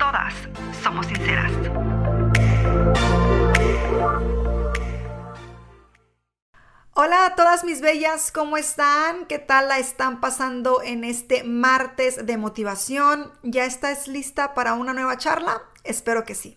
[0.00, 0.32] todas
[0.82, 1.52] somos sinceras.
[6.94, 9.26] Hola a todas mis bellas, ¿cómo están?
[9.26, 13.30] ¿Qué tal la están pasando en este martes de motivación?
[13.42, 15.62] ¿Ya estás lista para una nueva charla?
[15.84, 16.56] Espero que sí.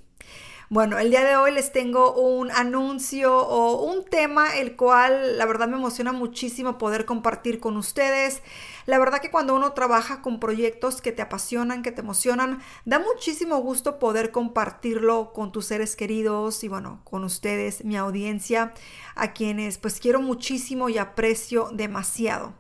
[0.70, 5.46] Bueno, el día de hoy les tengo un anuncio o un tema el cual la
[5.46, 8.42] verdad me emociona muchísimo poder compartir con ustedes.
[8.86, 13.00] La verdad que cuando uno trabaja con proyectos que te apasionan, que te emocionan, da
[13.00, 18.74] muchísimo gusto poder compartirlo con tus seres queridos y bueno, con ustedes, mi audiencia,
[19.16, 22.54] a quienes pues quiero muchísimo y aprecio demasiado.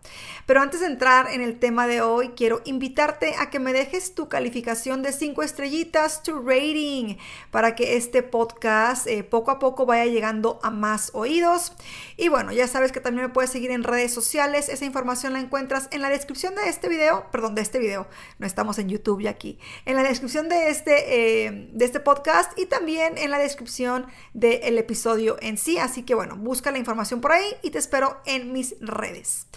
[0.45, 4.15] Pero antes de entrar en el tema de hoy, quiero invitarte a que me dejes
[4.15, 7.17] tu calificación de 5 estrellitas, tu rating,
[7.51, 11.73] para que este podcast eh, poco a poco vaya llegando a más oídos.
[12.17, 14.69] Y bueno, ya sabes que también me puedes seguir en redes sociales.
[14.69, 18.07] Esa información la encuentras en la descripción de este video, perdón, de este video,
[18.39, 22.57] no estamos en YouTube y aquí, en la descripción de este, eh, de este podcast
[22.57, 25.77] y también en la descripción del episodio en sí.
[25.77, 29.47] Así que bueno, busca la información por ahí y te espero en mis redes.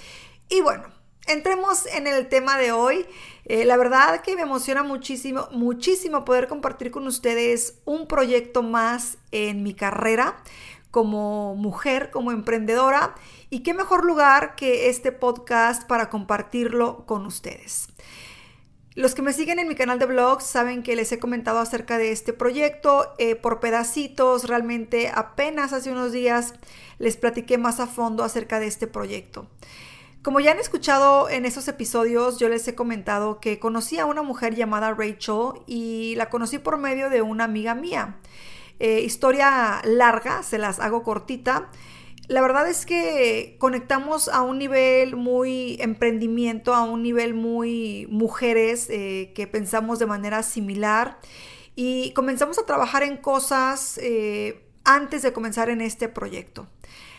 [0.48, 0.84] Y bueno,
[1.26, 3.06] entremos en el tema de hoy.
[3.44, 9.18] Eh, la verdad que me emociona muchísimo, muchísimo poder compartir con ustedes un proyecto más
[9.30, 10.42] en mi carrera
[10.96, 13.14] como mujer, como emprendedora.
[13.50, 17.88] Y qué mejor lugar que este podcast para compartirlo con ustedes.
[18.94, 21.98] Los que me siguen en mi canal de blogs saben que les he comentado acerca
[21.98, 24.48] de este proyecto eh, por pedacitos.
[24.48, 26.54] Realmente apenas hace unos días
[26.98, 29.48] les platiqué más a fondo acerca de este proyecto.
[30.22, 34.22] Como ya han escuchado en esos episodios, yo les he comentado que conocí a una
[34.22, 38.16] mujer llamada Rachel y la conocí por medio de una amiga mía.
[38.78, 41.70] Eh, historia larga, se las hago cortita.
[42.28, 48.88] La verdad es que conectamos a un nivel muy emprendimiento, a un nivel muy mujeres
[48.90, 51.18] eh, que pensamos de manera similar
[51.76, 56.66] y comenzamos a trabajar en cosas eh, antes de comenzar en este proyecto.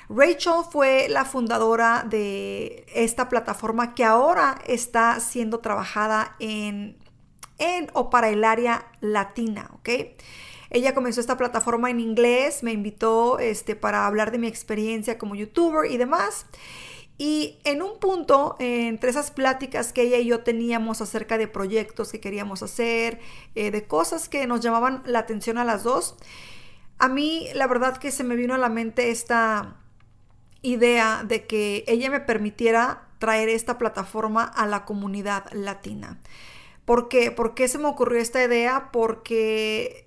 [0.09, 6.97] Rachel fue la fundadora de esta plataforma que ahora está siendo trabajada en,
[7.57, 9.89] en o para el área latina, ¿ok?
[10.69, 15.35] Ella comenzó esta plataforma en inglés, me invitó este, para hablar de mi experiencia como
[15.35, 16.45] youtuber y demás.
[17.17, 22.11] Y en un punto, entre esas pláticas que ella y yo teníamos acerca de proyectos
[22.11, 23.19] que queríamos hacer,
[23.55, 26.15] eh, de cosas que nos llamaban la atención a las dos,
[26.99, 29.77] a mí la verdad que se me vino a la mente esta
[30.61, 36.19] idea de que ella me permitiera traer esta plataforma a la comunidad latina.
[36.85, 37.31] ¿Por qué?
[37.31, 38.89] ¿Por qué se me ocurrió esta idea?
[38.91, 40.06] Porque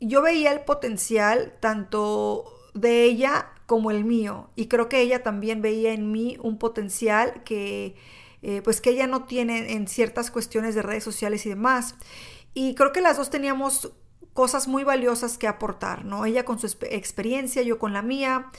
[0.00, 5.62] yo veía el potencial tanto de ella como el mío y creo que ella también
[5.62, 7.96] veía en mí un potencial que
[8.42, 11.96] eh, pues que ella no tiene en ciertas cuestiones de redes sociales y demás
[12.54, 13.92] y creo que las dos teníamos
[14.32, 16.26] cosas muy valiosas que aportar, ¿no?
[16.26, 18.50] Ella con su experiencia, yo con la mía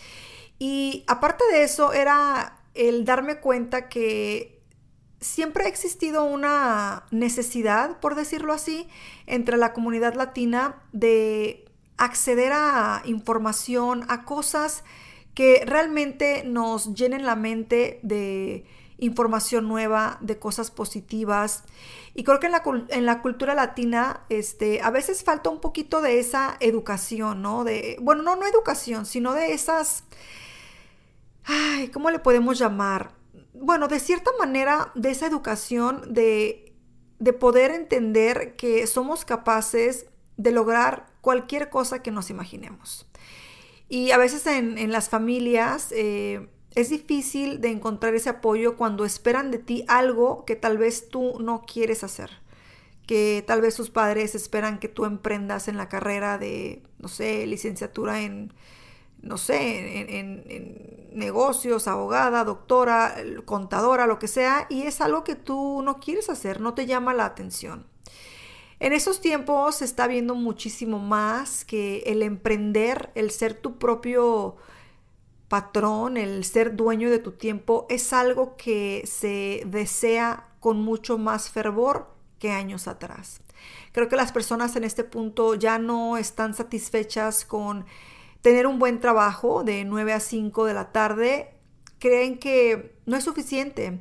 [0.59, 4.56] y aparte de eso era el darme cuenta que
[5.19, 8.87] siempre ha existido una necesidad, por decirlo así,
[9.25, 11.65] entre la comunidad latina de
[11.97, 14.83] acceder a información, a cosas
[15.33, 18.65] que realmente nos llenen la mente de
[18.99, 21.63] información nueva, de cosas positivas.
[22.15, 26.01] Y creo que en la, en la, cultura latina, este, a veces falta un poquito
[26.01, 27.63] de esa educación, ¿no?
[27.63, 30.03] De, bueno, no, no educación, sino de esas,
[31.45, 33.16] ay, ¿cómo le podemos llamar?
[33.61, 36.73] Bueno, de cierta manera, de esa educación, de,
[37.19, 40.07] de poder entender que somos capaces
[40.37, 43.07] de lograr cualquier cosa que nos imaginemos.
[43.89, 49.49] Y a veces en, las familias eh, es difícil de encontrar ese apoyo cuando esperan
[49.51, 52.29] de ti algo que tal vez tú no quieres hacer.
[53.05, 57.47] Que tal vez sus padres esperan que tú emprendas en la carrera de, no sé,
[57.47, 58.53] licenciatura en,
[59.27, 63.15] no sé, en, negocios, abogada, doctora,
[63.45, 67.13] contadora, lo que sea, y es algo que tú no quieres hacer, no te llama
[67.13, 67.87] la atención.
[68.79, 74.57] En esos tiempos se está viendo muchísimo más que el emprender, el ser tu propio
[75.47, 81.49] patrón, el ser dueño de tu tiempo, es algo que se desea con mucho más
[81.49, 82.07] fervor
[82.37, 83.41] que años atrás.
[83.91, 87.85] Creo que las personas en este punto ya no están satisfechas con
[88.41, 91.53] tener un buen trabajo de 9 a 5 de la tarde.
[91.99, 93.99] Creen que no es suficiente.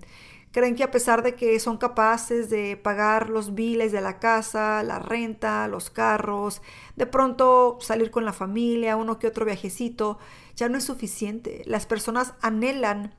[0.56, 4.82] Creen que a pesar de que son capaces de pagar los biles de la casa,
[4.82, 6.62] la renta, los carros,
[6.96, 10.18] de pronto salir con la familia, uno que otro viajecito,
[10.54, 11.62] ya no es suficiente.
[11.66, 13.14] Las personas anhelan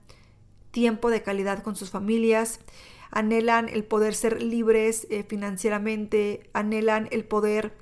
[0.72, 2.60] tiempo de calidad con sus familias,
[3.12, 7.78] anhelan el poder ser libres eh, financieramente, anhelan el poder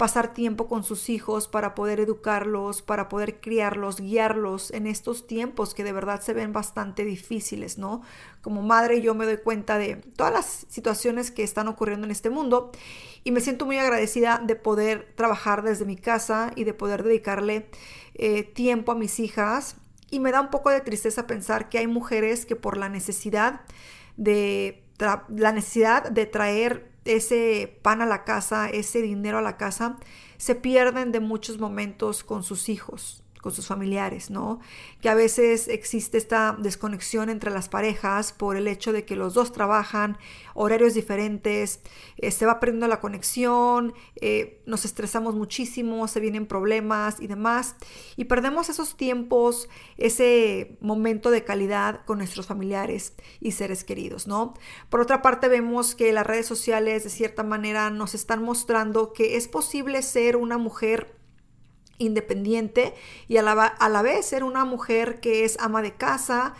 [0.00, 5.74] pasar tiempo con sus hijos para poder educarlos, para poder criarlos, guiarlos en estos tiempos
[5.74, 8.00] que de verdad se ven bastante difíciles, ¿no?
[8.40, 12.30] Como madre yo me doy cuenta de todas las situaciones que están ocurriendo en este
[12.30, 12.72] mundo
[13.24, 17.68] y me siento muy agradecida de poder trabajar desde mi casa y de poder dedicarle
[18.14, 19.76] eh, tiempo a mis hijas
[20.10, 23.60] y me da un poco de tristeza pensar que hay mujeres que por la necesidad
[24.16, 24.82] de
[25.28, 29.98] la necesidad de traer ese pan a la casa, ese dinero a la casa,
[30.36, 34.60] se pierden de muchos momentos con sus hijos con sus familiares, ¿no?
[35.00, 39.34] Que a veces existe esta desconexión entre las parejas por el hecho de que los
[39.34, 40.18] dos trabajan,
[40.54, 41.80] horarios diferentes,
[42.16, 47.76] eh, se va perdiendo la conexión, eh, nos estresamos muchísimo, se vienen problemas y demás,
[48.16, 54.54] y perdemos esos tiempos, ese momento de calidad con nuestros familiares y seres queridos, ¿no?
[54.88, 59.36] Por otra parte, vemos que las redes sociales de cierta manera nos están mostrando que
[59.36, 61.19] es posible ser una mujer
[62.00, 62.94] independiente
[63.28, 66.54] y a la, a la vez ser una mujer que es ama de casa,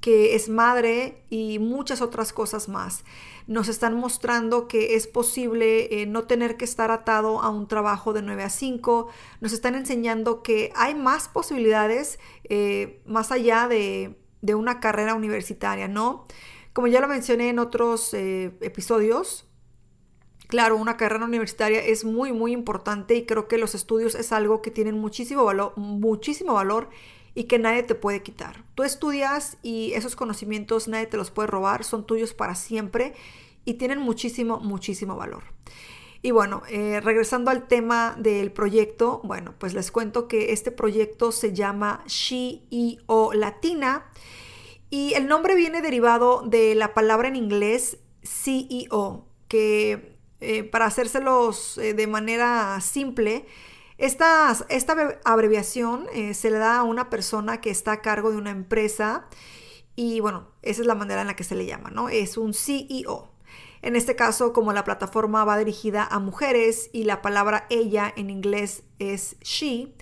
[0.00, 3.04] que es madre y muchas otras cosas más.
[3.46, 8.12] Nos están mostrando que es posible eh, no tener que estar atado a un trabajo
[8.12, 9.08] de 9 a 5.
[9.40, 14.16] Nos están enseñando que hay más posibilidades eh, más allá de,
[14.54, 16.26] una carrera universitaria, ¿no?
[16.72, 19.45] Como ya lo mencioné en otros eh, episodios,
[20.46, 24.62] Claro, una carrera universitaria es muy, muy importante y creo que los estudios es algo
[24.62, 26.88] que tienen muchísimo valor, muchísimo valor
[27.34, 28.64] y que nadie te puede quitar.
[28.74, 33.14] Tú estudias y esos conocimientos nadie te los puede robar, son tuyos para siempre
[33.64, 35.42] y tienen muchísimo, muchísimo valor.
[36.22, 41.30] Y bueno, eh, regresando al tema del proyecto, bueno, pues les cuento que este proyecto
[41.30, 44.06] se llama She-E-O Latina
[44.90, 51.78] y el nombre viene derivado de la palabra en inglés CEO, que eh, para hacérselos
[51.78, 53.46] eh, de manera simple,
[53.98, 58.36] esta, esta abreviación eh, se le da a una persona que está a cargo de
[58.36, 59.26] una empresa
[59.94, 62.10] y bueno, esa es la manera en la que se le llama, ¿no?
[62.10, 63.30] Es un CEO.
[63.80, 68.28] En este caso, como la plataforma va dirigida a mujeres y la palabra ella en
[68.28, 69.94] inglés es she,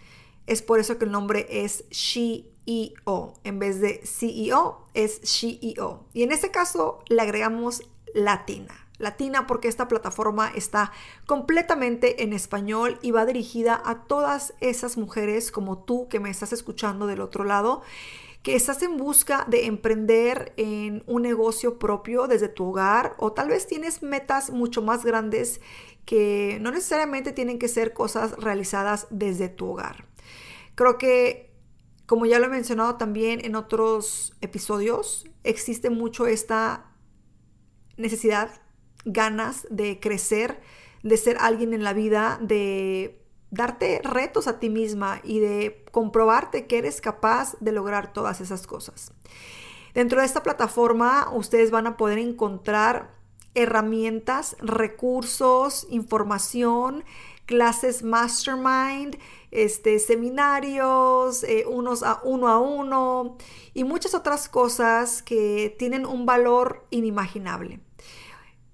[0.46, 3.34] es por eso que el nombre es SheEO.
[3.44, 6.06] En vez de CEO, es SheEO.
[6.12, 7.82] Y en este caso le agregamos
[8.14, 10.90] latina latina porque esta plataforma está
[11.26, 16.52] completamente en español y va dirigida a todas esas mujeres como tú que me estás
[16.52, 17.82] escuchando del otro lado
[18.44, 23.48] que estás en busca de emprender en un negocio propio desde tu hogar o tal
[23.48, 25.62] vez tienes metas mucho más grandes
[26.04, 30.04] que no necesariamente tienen que ser cosas realizadas desde tu hogar.
[30.74, 31.54] Creo que,
[32.04, 36.92] como ya lo he mencionado también en otros episodios, existe mucho esta
[37.96, 38.50] necesidad
[39.04, 40.60] ganas de crecer,
[41.02, 43.20] de ser alguien en la vida, de
[43.50, 48.66] darte retos a ti misma y de comprobarte que eres capaz de lograr todas esas
[48.66, 49.12] cosas.
[49.94, 53.12] Dentro de esta plataforma ustedes van a poder encontrar
[53.54, 57.04] herramientas, recursos, información,
[57.46, 59.16] clases mastermind,
[59.52, 63.36] este, seminarios, eh, unos a uno a uno
[63.72, 67.78] y muchas otras cosas que tienen un valor inimaginable.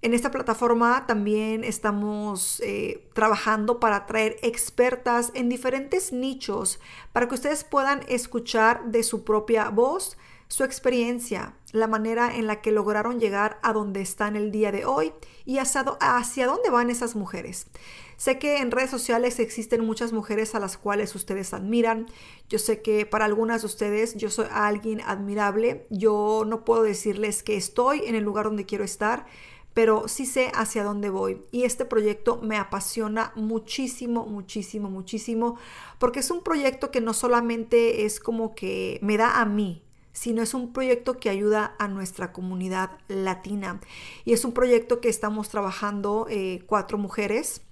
[0.02, 6.80] En esta plataforma también estamos eh, trabajando para traer expertas en diferentes nichos
[7.12, 10.16] para que ustedes puedan escuchar de su propia voz
[10.50, 14.84] su experiencia, la manera en la que lograron llegar a donde están el día de
[14.84, 15.12] hoy
[15.44, 17.68] y hacia, hacia dónde van esas mujeres.
[18.16, 22.06] Sé que en redes sociales existen muchas mujeres a las cuales ustedes admiran.
[22.48, 25.86] Yo sé que para algunas de ustedes yo soy alguien admirable.
[25.88, 29.26] Yo no puedo decirles que estoy en el lugar donde quiero estar,
[29.74, 31.42] pero sí sé hacia dónde voy.
[31.52, 35.56] Y este proyecto me apasiona muchísimo, muchísimo, muchísimo,
[35.98, 40.42] porque es un proyecto que no solamente es como que me da a mí, sino
[40.42, 43.80] es un proyecto que ayuda a nuestra comunidad latina.
[44.24, 47.62] Y es un proyecto que estamos trabajando eh, cuatro mujeres.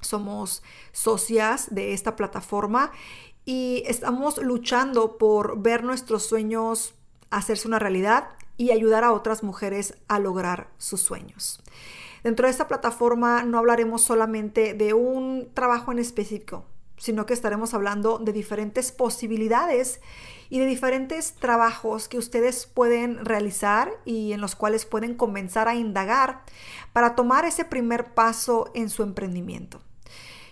[0.00, 0.62] Somos
[0.92, 2.92] socias de esta plataforma
[3.44, 6.94] y estamos luchando por ver nuestros sueños
[7.30, 11.60] hacerse una realidad y ayudar a otras mujeres a lograr sus sueños.
[12.22, 16.64] Dentro de esta plataforma no hablaremos solamente de un trabajo en específico,
[16.96, 20.00] sino que estaremos hablando de diferentes posibilidades
[20.48, 25.74] y de diferentes trabajos que ustedes pueden realizar y en los cuales pueden comenzar a
[25.74, 26.42] indagar
[26.92, 29.80] para tomar ese primer paso en su emprendimiento.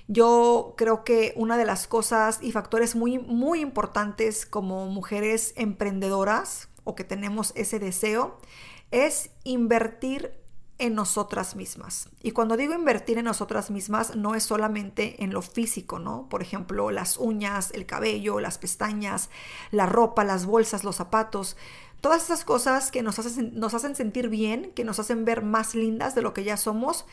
[0.09, 6.69] Yo creo que una de las cosas y factores muy, muy importantes como mujeres emprendedoras
[6.85, 8.39] o que tenemos ese deseo
[8.91, 10.43] es invertir
[10.79, 12.09] en nosotras mismas.
[12.23, 16.29] Y cuando digo invertir en nosotras mismas, no es solamente en lo físico, ¿no?
[16.29, 19.31] Por ejemplo, las uñas, el cabello, las pestañas,
[19.71, 21.57] la ropa, las bolsas, los zapatos.
[22.01, 25.77] Todas esas cosas que nos hacen, nos hacen sentir bien, que nos hacen ver más
[25.77, 27.05] lindas de lo que ya somos,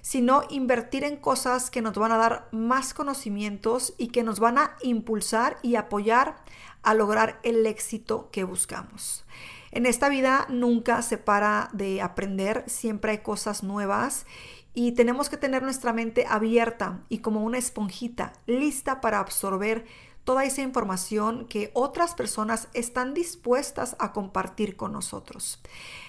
[0.00, 4.56] sino invertir en cosas que nos van a dar más conocimientos y que nos van
[4.56, 6.36] a impulsar y apoyar
[6.82, 9.24] a lograr el éxito que buscamos.
[9.70, 14.26] En esta vida nunca se para de aprender, siempre hay cosas nuevas
[14.74, 19.84] y tenemos que tener nuestra mente abierta y como una esponjita, lista para absorber
[20.28, 25.58] toda esa información que otras personas están dispuestas a compartir con nosotros.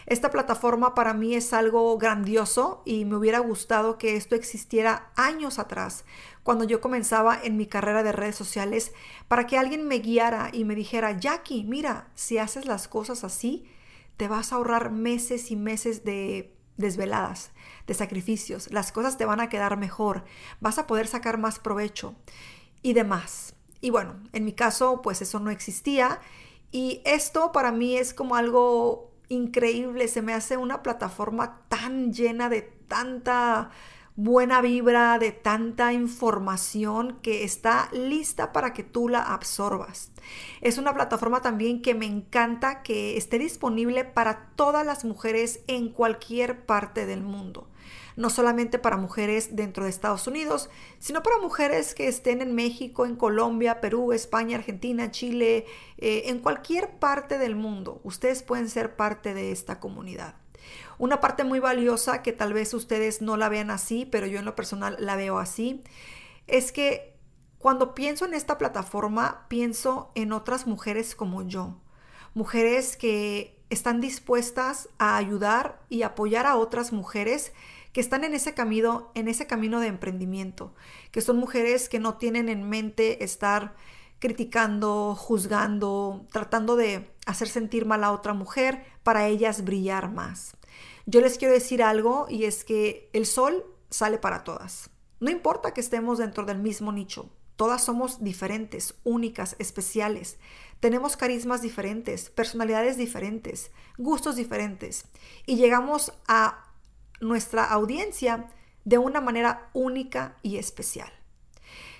[0.07, 5.57] Esta plataforma para mí es algo grandioso y me hubiera gustado que esto existiera años
[5.57, 6.03] atrás,
[6.43, 8.91] cuando yo comenzaba en mi carrera de redes sociales,
[9.29, 13.71] para que alguien me guiara y me dijera, Jackie, mira, si haces las cosas así,
[14.17, 17.51] te vas a ahorrar meses y meses de desveladas,
[17.87, 20.25] de sacrificios, las cosas te van a quedar mejor,
[20.59, 22.15] vas a poder sacar más provecho
[22.81, 23.55] y demás.
[23.81, 26.19] Y bueno, en mi caso, pues eso no existía.
[26.71, 30.07] Y esto para mí es como algo increíble.
[30.07, 33.71] Se me hace una plataforma tan llena de tanta
[34.15, 40.11] buena vibra, de tanta información que está lista para que tú la absorbas.
[40.59, 45.87] Es una plataforma también que me encanta que esté disponible para todas las mujeres en
[45.89, 47.68] cualquier parte del mundo
[48.19, 53.05] no solamente para mujeres dentro de Estados Unidos, sino para mujeres que estén en México,
[53.05, 55.65] en Colombia, Perú, España, Argentina, Chile,
[55.97, 58.01] eh, en cualquier parte del mundo.
[58.03, 60.35] Ustedes pueden ser parte de esta comunidad.
[60.97, 64.45] Una parte muy valiosa que tal vez ustedes no la vean así, pero yo en
[64.45, 65.81] lo personal la veo así,
[66.45, 67.15] es que
[67.57, 71.77] cuando pienso en esta plataforma, pienso en otras mujeres como yo,
[72.33, 77.51] mujeres que están dispuestas a ayudar y apoyar a otras mujeres
[77.93, 80.73] que están en ese camino, en ese camino de emprendimiento,
[81.11, 83.75] que son mujeres que no tienen en mente estar
[84.19, 90.55] criticando, juzgando, tratando de hacer sentir mal a otra mujer para ellas brillar más.
[91.05, 94.89] Yo les quiero decir algo y es que el sol sale para todas.
[95.19, 100.37] No importa que estemos dentro del mismo nicho, todas somos diferentes, únicas, especiales.
[100.79, 105.05] Tenemos carismas diferentes, personalidades diferentes, gustos diferentes
[105.45, 106.65] y llegamos a
[107.19, 108.49] nuestra audiencia
[108.85, 111.11] de una manera única y especial.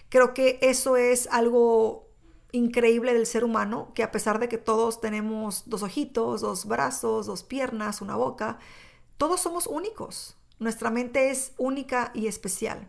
[0.07, 2.07] Creo que eso es algo
[2.51, 7.27] increíble del ser humano, que a pesar de que todos tenemos dos ojitos, dos brazos,
[7.27, 8.59] dos piernas, una boca,
[9.17, 10.36] todos somos únicos.
[10.57, 12.88] Nuestra mente es única y especial.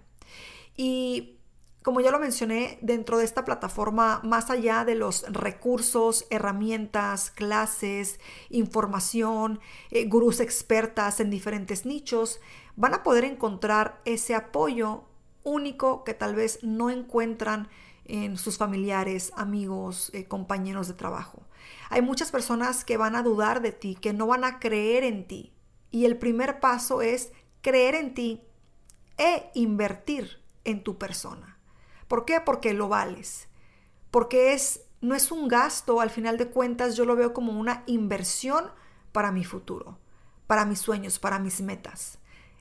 [0.77, 1.40] Y
[1.83, 8.21] como ya lo mencioné, dentro de esta plataforma, más allá de los recursos, herramientas, clases,
[8.51, 9.61] información,
[9.91, 12.41] eh, gurús expertas en diferentes nichos,
[12.77, 15.05] van a poder encontrar ese apoyo
[15.43, 17.69] único que tal vez no encuentran
[18.05, 21.43] en sus familiares, amigos, eh, compañeros de trabajo.
[21.89, 25.27] Hay muchas personas que van a dudar de ti, que no van a creer en
[25.27, 25.53] ti.
[25.91, 27.33] Y el primer paso es
[27.63, 28.43] creer en ti
[29.17, 31.60] e invertir en tu persona.
[32.11, 32.41] ¿Por qué?
[32.41, 33.47] Porque lo vales.
[34.11, 37.85] Porque es, no es un gasto, al final de cuentas yo lo veo como una
[37.87, 38.65] inversión
[39.13, 39.97] para mi futuro,
[40.49, 42.19] para mis sueños, para mis metas.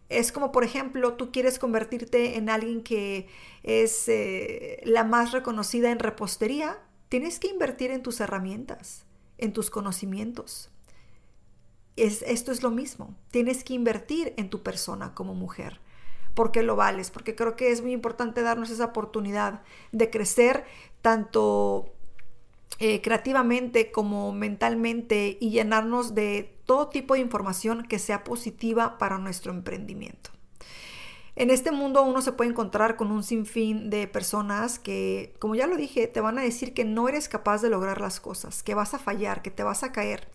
[0.08, 3.28] Es como, por ejemplo, tú quieres convertirte en alguien que
[3.64, 6.78] es eh, la más reconocida en repostería,
[7.10, 9.08] tienes que invertir en tus herramientas,
[9.40, 10.70] en tus conocimientos.
[11.96, 15.82] Es, esto es lo mismo, tienes que invertir en tu persona como mujer
[16.34, 20.66] porque lo vales, porque creo que es muy importante darnos esa oportunidad de crecer
[21.02, 21.94] tanto
[22.80, 29.18] eh, creativamente como mentalmente y llenarnos de todo tipo de información que sea positiva para
[29.18, 30.30] nuestro emprendimiento.
[31.36, 35.68] En este mundo uno se puede encontrar con un sinfín de personas que, como ya
[35.68, 38.76] lo dije, te van a decir que no eres capaz de lograr las cosas, que
[38.76, 40.28] vas a fallar, que te vas a caer.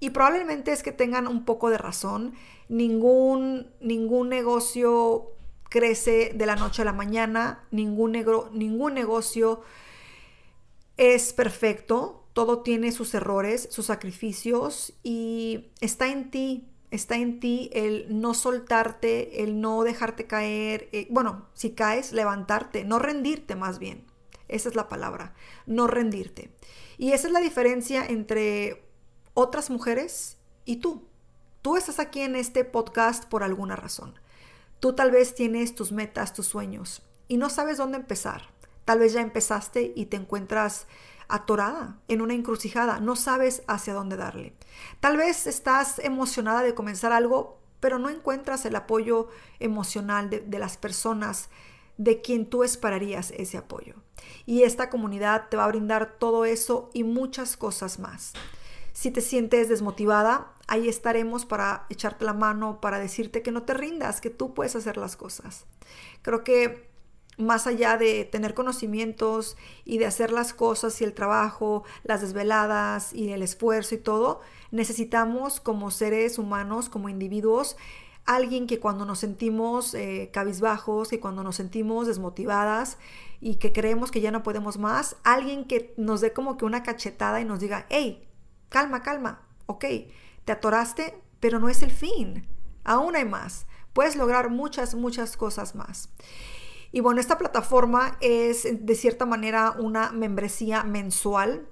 [0.00, 2.34] Y probablemente es que tengan un poco de razón.
[2.68, 5.32] Ningún, ningún negocio
[5.68, 8.12] crece de la noche a la mañana, ningún,
[8.52, 9.60] ningún negocio
[10.96, 17.70] es perfecto, todo tiene sus errores, sus sacrificios y está en ti está en ti
[17.72, 23.78] el no soltarte, el no dejarte caer, eh, bueno, si caes, levantarte, no rendirte más
[23.78, 24.04] bien.
[24.48, 25.34] Esa es la palabra,
[25.66, 26.50] no rendirte.
[26.98, 28.89] Y esa es la diferencia entre
[29.34, 31.06] otras mujeres y tú.
[31.62, 34.14] Tú estás aquí en este podcast por alguna razón.
[34.80, 38.48] Tú tal vez tienes tus metas, tus sueños y no sabes dónde empezar.
[38.84, 40.86] Tal vez ya empezaste y te encuentras
[41.28, 44.54] atorada en una encrucijada, no sabes hacia dónde darle.
[45.00, 50.76] Tal vez estás emocionada de comenzar algo, pero no encuentras el apoyo emocional de, las
[50.76, 51.48] personas
[51.96, 53.94] de quien tú esperarías ese apoyo.
[54.44, 58.32] Y esta comunidad te va a brindar todo eso y muchas cosas más.
[58.92, 63.74] Si te sientes desmotivada, ahí estaremos para echarte la mano, para decirte que no te
[63.74, 65.66] rindas, que tú puedes hacer las cosas.
[66.22, 66.90] Creo que
[67.40, 73.12] más allá de tener conocimientos y de hacer las cosas y el trabajo, las desveladas
[73.12, 77.76] y el esfuerzo y todo, necesitamos como seres humanos, como individuos,
[78.26, 82.98] alguien que cuando nos sentimos eh, cabizbajos, que cuando nos sentimos desmotivadas
[83.40, 86.82] y que creemos que ya no podemos más, alguien que nos dé como que una
[86.82, 88.29] cachetada y nos diga, hey,
[88.70, 89.84] calma, calma, ok,
[90.46, 92.48] te atoraste, pero no es el fin,
[92.84, 96.08] aún hay más, puedes lograr muchas, muchas cosas más.
[96.92, 101.68] Y bueno, esta plataforma es de cierta manera una membresía mensual,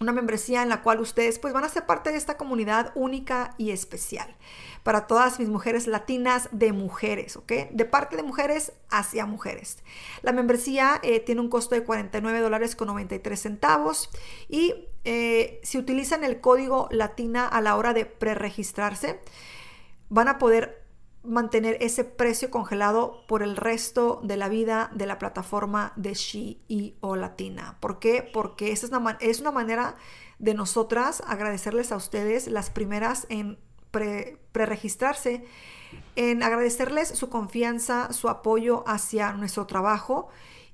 [0.00, 3.54] una membresía en la cual ustedes pues van a ser parte de esta comunidad única
[3.58, 4.34] y especial
[4.82, 7.52] para todas mis mujeres latinas de mujeres, ¿ok?
[7.70, 9.78] De parte de mujeres hacia mujeres.
[10.22, 14.10] La membresía eh, tiene un costo de 49 dólares con 93 centavos
[14.48, 19.20] y eh, si utilizan el código latina a la hora de preregistrarse,
[20.08, 20.83] van a poder
[21.24, 26.58] mantener ese precio congelado por el resto de la vida de la plataforma de She
[26.68, 27.78] y o Latina.
[27.80, 28.28] ¿Por qué?
[28.32, 29.96] Porque esa es una, es una manera
[30.38, 33.58] de nosotras agradecerles a ustedes las primeras en
[34.52, 35.44] preregistrarse,
[36.16, 40.28] en agradecerles su confianza, su apoyo hacia nuestro trabajo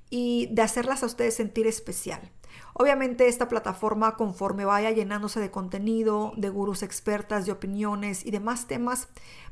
[0.09, 2.31] y de hacerlas a ustedes sentir especial.
[2.73, 8.67] Obviamente esta plataforma conforme vaya llenándose de contenido, de gurús expertas, de opiniones y demás
[8.67, 9.09] temas,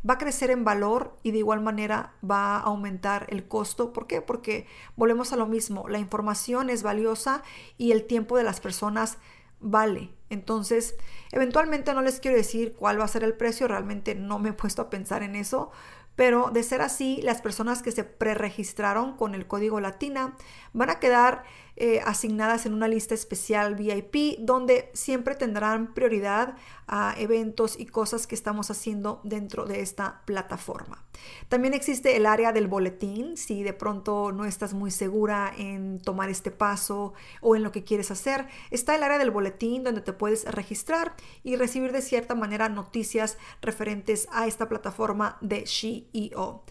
[0.08, 3.91] va a crecer en valor y de igual manera va a aumentar el costo.
[3.91, 4.21] ¿Por qué?
[4.21, 7.43] Porque volvemos a lo mismo, la información es valiosa
[7.77, 9.17] y el tiempo de las personas
[9.60, 10.12] vale.
[10.29, 10.95] Entonces,
[11.32, 14.53] eventualmente no les quiero decir cuál va a ser el precio, realmente no me he
[14.53, 15.71] puesto a pensar en eso,
[16.15, 20.36] pero de ser así, las personas que se preregistraron con el código Latina
[20.73, 21.43] van a quedar
[21.82, 28.27] eh, asignadas en una lista especial VIP donde siempre tendrán prioridad a eventos y cosas
[28.27, 31.05] que estamos haciendo dentro de esta plataforma.
[31.47, 36.29] También existe el área del boletín, si de pronto no estás muy segura en tomar
[36.29, 40.12] este paso o en lo que quieres hacer, está el área del boletín donde te
[40.12, 46.65] puedes registrar y recibir de cierta manera noticias referentes a esta plataforma de SheEO.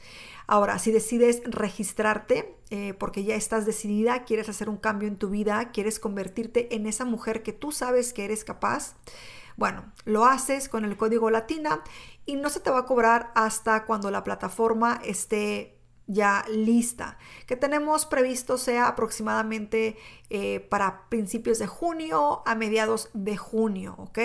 [0.50, 5.28] Ahora, si decides registrarte eh, porque ya estás decidida, quieres hacer un cambio en tu
[5.28, 8.96] vida, quieres convertirte en esa mujer que tú sabes que eres capaz,
[9.58, 11.82] bueno, lo haces con el código Latina
[12.24, 17.56] y no se te va a cobrar hasta cuando la plataforma esté ya lista, que
[17.56, 19.98] tenemos previsto sea aproximadamente
[20.30, 24.18] eh, para principios de junio a mediados de junio, ¿ok?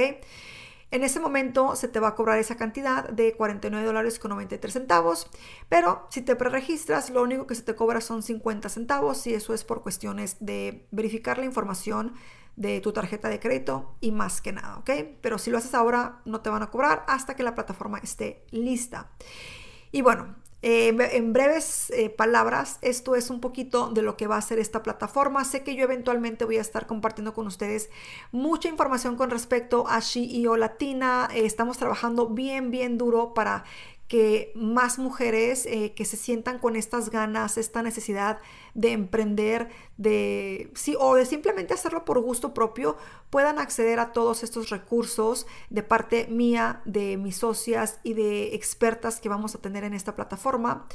[0.93, 4.71] En ese momento se te va a cobrar esa cantidad de 49 dólares con 93
[4.71, 5.27] centavos,
[5.67, 9.55] pero si te preregistras, lo único que se te cobra son 50 centavos y eso
[9.55, 12.13] es por cuestiones de verificar la información
[12.57, 14.91] de tu tarjeta de crédito y más que nada, ¿ok?
[15.19, 18.45] Pero si lo haces ahora, no te van a cobrar hasta que la plataforma esté
[18.51, 19.09] lista.
[19.91, 24.37] Y bueno, eh, en breves eh, palabras, esto es un poquito de lo que va
[24.37, 25.43] a ser esta plataforma.
[25.43, 27.89] Sé que yo eventualmente voy a estar compartiendo con ustedes
[28.31, 31.27] mucha información con respecto a SheEO Latina.
[31.33, 33.65] Eh, estamos trabajando bien, bien duro para
[34.13, 38.37] que más mujeres eh, que se sientan con estas ganas, esta necesidad
[38.75, 42.95] de emprender, de sí, o de simplemente hacerlo por gusto propio,
[43.31, 49.19] puedan acceder a todos estos recursos de parte mía, de mis socias y de expertas
[49.19, 50.85] que vamos a tener en esta plataforma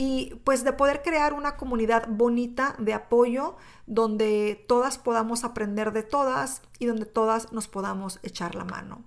[0.00, 3.56] y pues de poder crear una comunidad bonita de apoyo
[3.88, 9.02] donde todas podamos aprender de todas y donde todas nos podamos echar la mano.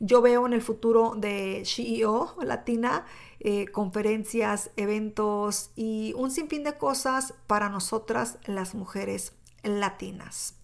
[0.00, 3.06] Yo veo en el futuro de CEO Latina
[3.40, 10.56] eh, conferencias, eventos y un sinfín de cosas para nosotras las mujeres latinas.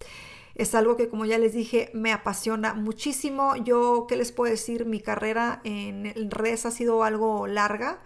[0.53, 3.55] Es algo que, como ya les dije, me apasiona muchísimo.
[3.55, 4.85] Yo, ¿qué les puedo decir?
[4.85, 7.99] Mi carrera en redes ha sido algo larga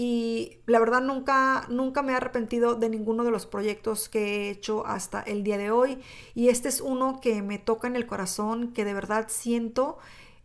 [0.00, 4.50] y la verdad nunca, nunca me he arrepentido de ninguno de los proyectos que he
[4.50, 5.98] hecho hasta el día de hoy
[6.36, 9.98] y este es uno que me toca en el corazón, que de verdad siento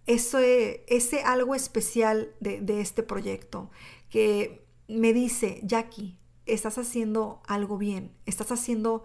[0.08, 3.70] eso, ese algo especial de, de este proyecto
[4.10, 9.04] que me dice, Jackie, estás haciendo algo bien, estás haciendo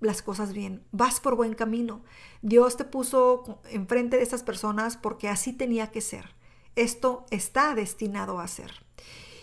[0.00, 2.00] las cosas bien, vas por buen camino.
[2.40, 6.34] Dios te puso enfrente de estas personas porque así tenía que ser.
[6.74, 8.72] Esto está destinado a ser.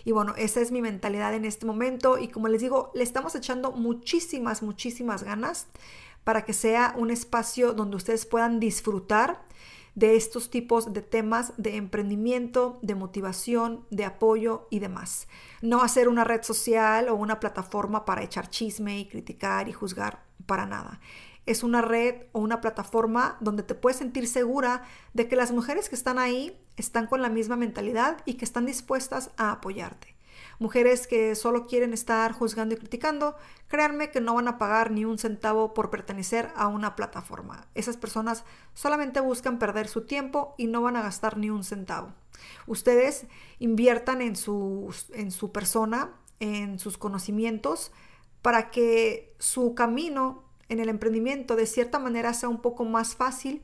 [0.08, 2.16] Y bueno, esa es mi mentalidad en este momento.
[2.16, 5.66] Y como les digo, le estamos echando muchísimas, muchísimas ganas
[6.24, 9.42] para que sea un espacio donde ustedes puedan disfrutar
[9.98, 15.26] de estos tipos de temas de emprendimiento, de motivación, de apoyo y demás.
[15.60, 20.22] No hacer una red social o una plataforma para echar chisme y criticar y juzgar
[20.46, 21.00] para nada.
[21.46, 24.84] Es una red o una plataforma donde te puedes sentir segura
[25.14, 28.66] de que las mujeres que están ahí están con la misma mentalidad y que están
[28.66, 30.17] dispuestas a apoyarte
[30.58, 33.36] mujeres que solo quieren estar juzgando y criticando,
[33.68, 37.66] créanme que no van a pagar ni un centavo por pertenecer a una plataforma.
[37.74, 38.44] Esas personas
[38.74, 42.12] solamente buscan perder su tiempo y no van a gastar ni un centavo.
[42.66, 43.26] Ustedes
[43.58, 47.92] inviertan en su, en su persona, en sus conocimientos,
[48.42, 53.62] para que su camino en el emprendimiento de cierta manera sea un poco más fácil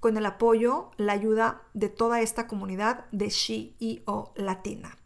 [0.00, 4.96] con el apoyo, la ayuda de toda esta comunidad de CEO Latina.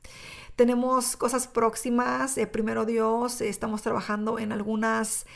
[0.57, 5.27] Tenemos cosas próximas, eh, primero Dios, estamos trabajando en algunas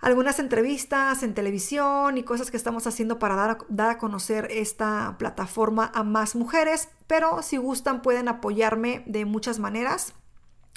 [0.00, 5.16] algunas entrevistas en televisión y cosas que estamos haciendo para dar, dar, a conocer esta
[5.18, 10.12] plataforma a más mujeres, pero si gustan pueden apoyarme de muchas maneras.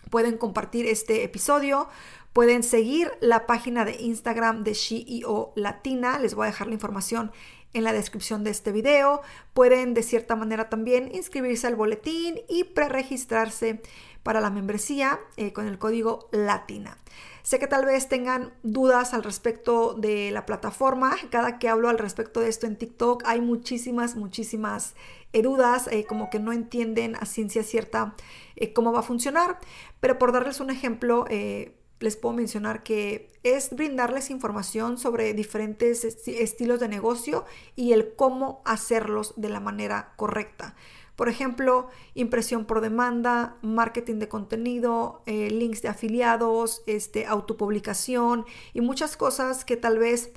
[0.10, 1.90] Pueden compartir este episodio,
[2.34, 7.32] pueden seguir la página de Instagram de CEO Latina, les voy a dejar la información
[7.74, 9.22] en la descripción de este video.
[9.54, 13.82] Pueden de cierta manera también inscribirse al boletín y preregistrarse
[14.24, 16.98] para la membresía eh, con el código LATINA.
[17.42, 21.16] Sé que tal vez tengan dudas al respecto de la plataforma.
[21.32, 24.94] Cada que hablo al respecto de esto en TikTok hay muchísimas, muchísimas
[25.34, 28.14] eh, dudas, eh, como que no entienden a ciencia cierta
[28.76, 29.58] cómo va a funcionar.
[30.02, 31.26] Pero por darles un ejemplo,
[32.00, 38.62] les puedo mencionar que es brindarles información sobre diferentes estilos de negocio y el cómo
[38.66, 40.76] hacerlos de la manera correcta.
[41.16, 48.80] Por ejemplo, impresión por demanda, marketing de contenido, eh, links de afiliados, este, autopublicación y
[48.80, 50.32] muchas cosas que tal vez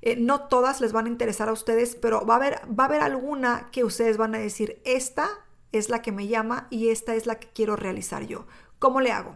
[0.00, 2.86] eh, no todas les van a interesar a ustedes, pero va a, haber, va a
[2.86, 5.28] haber alguna que ustedes van a decir, esta
[5.72, 8.46] es la que me llama y esta es la que quiero realizar yo.
[8.78, 9.34] ¿Cómo le hago?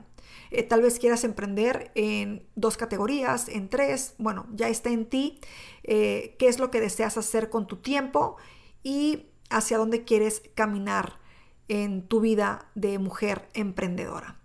[0.55, 4.15] Eh, tal vez quieras emprender en dos categorías, en tres.
[4.19, 5.41] Bueno, ya está en ti
[5.83, 8.37] eh, qué es lo que deseas hacer con tu tiempo
[8.83, 11.21] y hacia dónde quieres caminar
[11.69, 14.41] en tu vida de mujer emprendedora.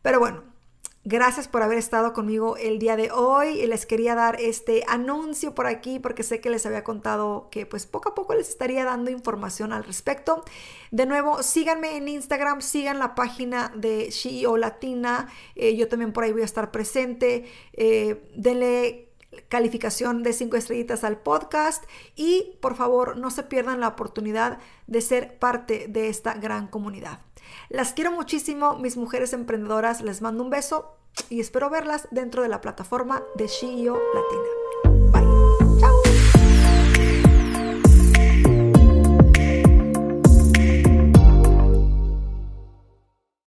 [0.00, 0.44] Pero bueno,
[1.10, 3.66] Gracias por haber estado conmigo el día de hoy.
[3.66, 7.86] Les quería dar este anuncio por aquí porque sé que les había contado que pues
[7.86, 10.44] poco a poco les estaría dando información al respecto.
[10.90, 15.28] De nuevo, síganme en Instagram, sigan la página de CEO Latina.
[15.54, 17.46] Eh, yo también por ahí voy a estar presente.
[17.72, 19.08] Eh, denle
[19.48, 21.84] calificación de 5 estrellitas al podcast
[22.16, 27.20] y por favor no se pierdan la oportunidad de ser parte de esta gran comunidad.
[27.70, 30.97] Las quiero muchísimo, mis mujeres emprendedoras, les mando un beso
[31.30, 34.87] y espero verlas dentro de la plataforma de CEO Latina.